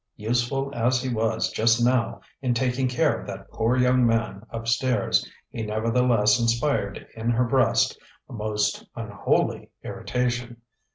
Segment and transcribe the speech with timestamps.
[0.17, 4.67] Useful as he was just now in taking care of that poor young man up
[4.67, 10.57] stairs, he nevertheless inspired in her breast a most unholy irritation.